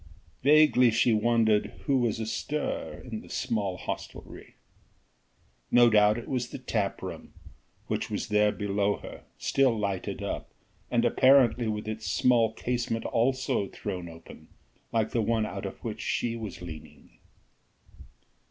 Vaguely 0.41 0.89
she 0.89 1.13
wondered 1.13 1.67
who 1.85 1.97
was 1.99 2.19
astir 2.19 3.03
in 3.05 3.21
the 3.21 3.29
small 3.29 3.77
hostelry. 3.77 4.55
No 5.69 5.91
doubt 5.91 6.17
it 6.17 6.27
was 6.27 6.49
the 6.49 6.57
tap 6.57 7.03
room 7.03 7.35
which 7.85 8.09
was 8.09 8.29
there 8.29 8.51
below 8.51 8.95
her, 8.97 9.25
still 9.37 9.77
lighted 9.77 10.23
up, 10.23 10.55
and 10.89 11.05
apparently 11.05 11.67
with 11.67 11.87
its 11.87 12.07
small 12.07 12.51
casement 12.53 13.05
also 13.05 13.67
thrown 13.67 14.09
open, 14.09 14.47
like 14.91 15.11
the 15.11 15.21
one 15.21 15.45
out 15.45 15.67
of 15.67 15.77
which 15.83 16.01
she 16.01 16.35
was 16.35 16.63
leaning. 16.63 17.19